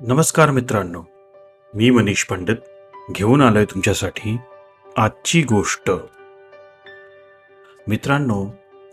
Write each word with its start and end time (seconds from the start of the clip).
नमस्कार 0.00 0.50
मित्रांनो 0.50 1.02
मी 1.74 1.90
मनीष 1.90 2.24
पंडित 2.24 2.56
घेऊन 3.12 3.42
आलोय 3.42 3.64
तुमच्यासाठी 3.64 4.36
आजची 4.96 5.42
गोष्ट. 5.42 5.90
मित्रांनो 7.88 8.46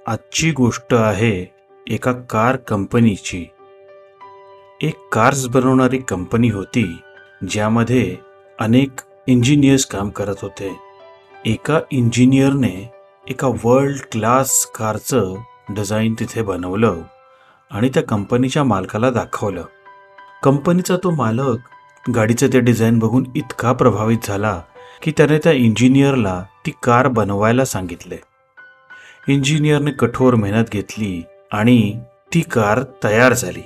आजची 0.08 0.52
गोष्ट 0.52 0.94
आहे 0.94 1.54
एका 1.88 2.12
कार 2.12 2.56
कंपनीची. 2.56 3.46
एक 4.82 5.08
कार्स 5.12 5.48
बनवणारी 5.48 5.98
कंपनी 5.98 6.50
होती 6.50 6.98
ज्यामध्ये 7.50 8.18
अनेक 8.60 8.90
इंजिनियर्स 9.28 9.86
काम 9.86 10.10
करत 10.10 10.36
होते. 10.42 10.80
एका 11.46 11.80
इंजिनियरने 11.92 12.92
एका 13.30 13.48
वर्ल्ड 13.64 14.02
क्लास 14.12 14.66
कारचं 14.66 15.36
डिझाईन 15.70 16.14
तिथे 16.20 16.42
बनवलं 16.42 17.02
आणि 17.72 17.90
त्या 17.90 18.04
कंपनीच्या 18.04 18.64
मालकाला 18.64 19.10
दाखवलं. 19.10 19.64
कंपनीचा 20.46 20.98
तो 21.04 21.12
मालक 21.12 21.58
गाडीचं 22.16 22.48
ते 22.54 22.60
डिझाईन 22.60 23.00
बघून 23.00 23.26
इतका 23.36 23.74
प्रभावित 23.74 24.18
झाला 24.24 24.62
की 25.02 25.12
त्याने 25.18 25.38
त्या 25.38 25.52
इंजिनियरला 25.52 26.44
ती 26.66 26.72
कार 26.84 27.08
बनवायला 27.08 27.66
सांगितले. 27.66 28.18
इंजिनियरने 29.28 29.92
कठोर 29.92 30.36
मेहनत 30.36 30.64
घेतली 30.72 31.24
आणि 31.52 32.00
ती 32.34 32.42
कार 32.42 32.80
तयार 33.04 33.34
झाली. 33.34 33.62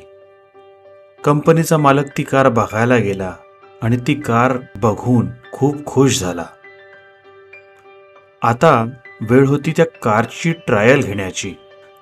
कंपनीचा 1.24 1.78
मालक 1.78 2.06
ती 2.18 2.24
कार 2.24 2.50
बघायला 2.50 2.98
गेला 2.98 3.34
आणि 3.82 3.98
ती 4.08 4.14
कार 4.14 4.58
बघून 4.82 5.28
खूप 5.52 5.86
खुश 5.86 6.20
झाला. 6.20 6.46
आता 8.44 8.90
वेळ 9.30 9.46
होती 9.46 9.74
त्या 9.78 9.86
कारची 9.86 10.52
ट्रायल 10.52 11.02
घेण्याची. 11.04 11.54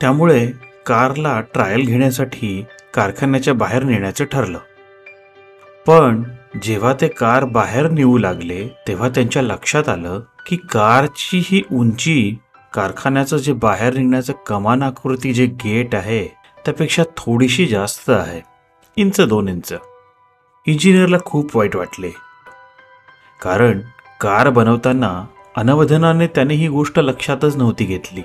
त्यामुळे 0.02 0.52
कारला 0.86 1.42
ट्रायल 1.42 1.86
घेण्यासाठी 1.86 2.66
कारखान्याच्या 2.98 3.54
बाहेर 3.54 3.84
नेण्याचं 3.84 4.26
ठरलं. 4.26 4.60
पण 5.88 6.24
जेव्हा 6.64 6.94
ते 7.02 7.08
कार 7.08 7.46
बाहेर 7.46 7.90
नेऊ 7.90 8.18
लागले 8.18 8.68
तेव्हा 8.88 9.10
त्यांच्या 9.10 9.42
लक्षात 9.42 9.90
आलं 9.90 10.20
की 10.46 10.56
कारची 10.56 11.42
ही 11.46 11.64
उंची 11.72 12.38
कारखान्याचं 12.74 13.38
जे 13.38 13.54
बाहेर 13.54 13.94
निघण्याचं 13.94 14.34
कमान 14.48 14.84
आकृती 14.84 15.34
जे 15.34 15.46
गेट 15.46 15.96
आहे 15.96 16.28
त्यापेक्षा 16.66 17.04
थोडीशी 17.18 17.66
जास्त 17.66 18.10
आहे. 18.10 18.42
इंच 18.96 19.22
दोन 19.22 19.48
इंच. 19.48 19.74
इंजिनियरला 20.66 21.18
खूप 21.26 21.58
वाईट 21.58 21.76
वाटले. 21.76 22.10
कारण 23.42 23.80
कार 24.22 24.50
बनवताना 24.50 25.26
अनवधनाने 25.58 26.28
त्याने 26.28 26.54
ही 26.54 26.68
गोष्ट 26.68 27.00
लक्षातच 27.00 27.56
नव्हती 27.56 27.86
घेतली. 27.86 28.22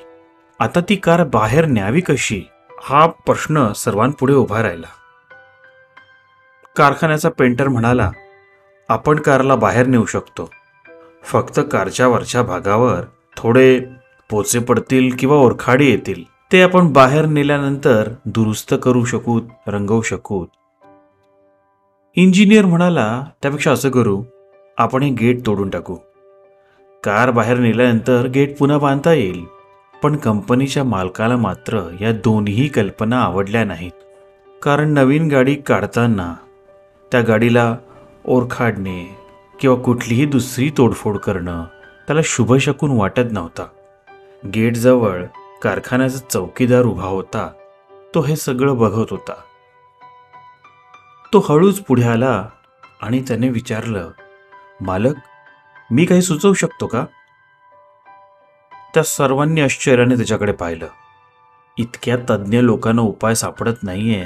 आता 0.61 0.81
ती 0.89 0.97
कार 0.97 1.25
बाहेर 1.25 1.67
न्यावी 1.67 2.01
कशी? 2.01 2.43
हा 2.85 3.07
प्रश्न 3.07 3.73
सर्वांपुढे 3.73 4.35
उभा 4.35 4.63
राहिला. 4.63 4.87
कारखान्याचा 6.77 7.29
पेंटर 7.29 7.69
म्हणाला 7.69 8.11
आपण 8.89 9.17
कारला 9.17 9.55
बाहेर 9.55 9.87
नेऊ 9.87 10.05
शकतो. 10.05 10.51
फक्त 11.25 11.61
कारच्या 11.73 12.09
वरच्या 12.09 12.43
भागावर 12.43 13.01
थोडे 13.37 13.81
पोचे 14.31 14.59
पडतील 14.59 15.17
किंवा 15.19 15.37
ओरखाडी 15.37 15.91
येतील. 15.91 16.25
ते 16.53 16.63
आपण 16.63 16.93
बाहेर 16.93 17.27
नेल्यानंतर 17.27 18.09
दुरुस्त 18.25 18.75
करू 18.83 19.05
शकूत 19.05 19.43
रंगवू 19.67 20.03
शकूत. 20.03 20.49
इंजिनियर 22.17 22.65
म्हणाला 22.65 23.25
त्यापेक्षा 23.43 23.73
असं 23.73 23.91
करू 23.91 24.23
आपण 24.79 25.03
हे 25.03 25.11
गेट 25.11 25.47
तोडून 25.47 25.71
टाकू. 25.71 25.97
कार 27.05 27.31
बाहेर 27.31 27.59
नेल्यानंतर 27.59 28.27
गेट 28.27 28.59
पुन्हा 28.59 28.79
बांधता 28.79 29.13
येईल. 29.13 29.45
पण 30.03 30.17
कंपनीच्या 30.17 30.85
मालकाला 30.85 31.37
मात्र 31.37 31.97
या 32.01 32.13
दोन्ही 32.13 32.69
कल्पना 32.69 33.23
आवडल्या 33.23 33.65
नाहीत. 33.65 33.93
कारण 34.63 34.91
नवीन 34.91 35.29
गाडी 35.29 35.55
काढताना 35.55 36.35
त्या 37.13 37.21
गाडीला 37.21 37.77
ओरखाडणे 38.25 39.17
किंवा 39.61 39.83
कुठलीही 39.83 40.27
दुसरी 40.27 40.71
तोडफोड 40.77 41.17
करणं 41.17 41.65
त्याला 42.07 42.21
शुभ 42.25 42.57
शकून 42.57 42.91
वाटत 42.91 43.33
नव्हता. 43.33 43.67
गेटजवळ 44.55 45.25
कारखान्याचा 45.63 46.19
चौकीदार 46.31 46.83
उभा 46.83 47.07
होता. 47.07 47.51
तो 48.15 48.21
हे 48.21 48.37
सगळं 48.37 48.79
बघत 48.79 49.07
होता. 49.11 49.35
तो 51.33 51.47
हळूच 51.49 51.81
पुढे 51.81 52.03
आला 52.03 52.49
आणि 53.03 53.23
त्याने 53.29 53.49
विचारलं 53.49 54.11
मालक 54.81 55.15
मी 55.91 56.05
काही 56.05 56.23
सुचवू 56.23 56.53
शकतो 56.53 56.87
का? 56.87 57.05
त्या 58.95 59.03
सर्वांनी 59.03 59.61
आश्चर्याने 59.61 60.17
त्याच्याकडे 60.17 60.53
पाहिलं. 60.53 60.87
इतक्या 61.79 62.17
तज्ज्ञ 62.17 62.59
लोकांना 62.59 63.03
उपाय 63.03 63.35
सापडत 63.35 63.73
नाहीये 63.83 64.25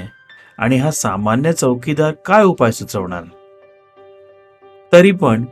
आणि 0.57 0.77
हा 0.77 0.91
सामान्य 0.91 1.53
चौकीदार 1.53 2.11
काय 2.25 2.43
उपाय 2.43 2.71
सुचवणार? 2.71 3.23
तरी 4.93 5.11
पण 5.11 5.45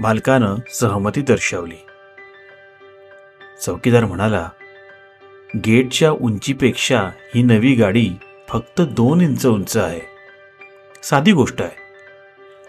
मालकानं 0.00 0.54
सहमती 0.70 1.20
दर्शवली. 1.20 1.86
चौकीदार 3.64 4.04
म्हणाला 4.04 4.48
गेटच्या 5.56 6.10
उंचीपेक्षा 6.10 7.00
ही 7.34 7.42
नवी 7.42 7.74
गाडी 7.74 8.10
फक्त 8.48 8.80
दोन 8.80 9.20
इंच 9.20 9.46
उंच 9.46 9.76
आहे. 9.76 10.00
साधी 11.02 11.32
गोष्ट 11.32 11.62
आहे. 11.62 11.86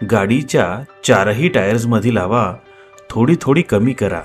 गाडीच्या 0.06 0.78
चारही 1.04 1.48
टायर्समधील 1.48 2.18
हवा 2.18 2.54
थोडी 3.10 3.36
थोडी 3.40 3.62
कमी 3.62 3.92
करा. 3.92 4.22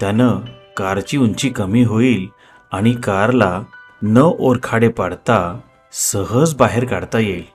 त्यानं 0.00 0.40
कारची 0.76 1.18
उंची 1.18 1.48
कमी 1.50 1.82
होईल 1.82 2.28
आणि 2.72 2.92
कारला 2.92 3.62
न 4.02 4.18
ओरखाडे 4.18 4.88
पाडता 4.88 5.60
सहज 5.92 6.54
बाहेर 6.54 6.84
काढता 6.84 7.18
येईल. 7.18 7.46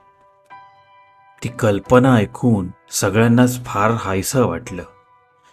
ती 1.44 1.48
कल्पना 1.48 2.14
ऐकून 2.14 2.68
सगळ्यांनाच 2.90 3.64
फार 3.64 3.90
हायसं 3.90 4.46
वाटलं. 4.46 4.82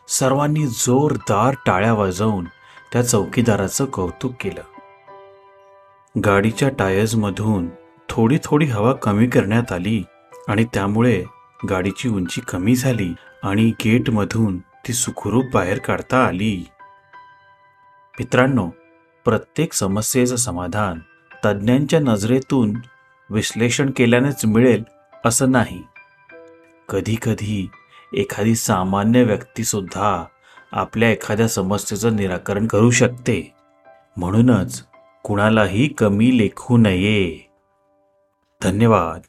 सर्वांनी 0.08 0.68
जोरदार 0.68 1.56
टाळ्या 1.66 1.94
वाजवून 1.94 2.46
त्या 2.94 3.02
चौकीदाराचं 3.02 3.86
कौतुक 3.86 4.34
केलं. 4.42 4.62
गाडीच्या 6.26 6.70
टायर्समधून 6.70 7.70
थोडी 8.10 8.38
थोडी 8.44 8.66
हवा 8.66 8.94
कमी 8.94 9.28
करण्यात 9.28 9.72
आली 9.72 10.04
आणि 10.48 10.66
त्यामुळे 10.74 11.24
गाडीची 11.70 12.10
उंची 12.10 12.42
कमी 12.42 12.76
झाली 12.76 13.14
आणि 13.44 13.72
गेटमधून 13.86 14.58
ती 14.58 14.94
सुखरूप 14.94 15.46
बाहेर 15.54 15.78
काढता 15.78 16.26
आली. 16.26 16.66
मित्रांनो 18.20 18.70
प्रत्येक 19.26 19.74
समस्येचं 19.74 20.36
समाधान 20.36 21.00
तज्ज्ञांच्या 21.46 22.00
नजरेतून 22.00 22.74
विश्लेषण 23.30 23.90
केल्यानेच 23.96 24.46
मिळेल 24.46 24.84
असं 25.26 25.52
नाही. 25.52 25.84
कधीकधी 26.90 27.70
एखादी 28.14 28.56
सामान्य 28.56 29.24
व्यक्तीसुद्धा 29.24 30.26
आपल्या 30.72 31.12
एखाद्या 31.12 31.48
समस्येचं 31.48 32.16
निराकरण 32.16 32.68
करू 32.68 32.92
शकते. 32.92 33.54
म्हणूनच 34.18 34.86
कुणालाही 35.24 35.88
कमी 35.88 36.38
लेखू 36.38 36.78
नये. 36.78 37.52
धन्यवाद. 38.64 39.22